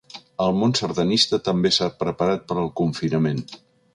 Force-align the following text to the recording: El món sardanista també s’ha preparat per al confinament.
El 0.45 0.55
món 0.59 0.71
sardanista 0.79 1.39
també 1.49 1.71
s’ha 1.77 1.91
preparat 2.01 2.49
per 2.53 2.59
al 2.65 2.73
confinament. 2.83 3.45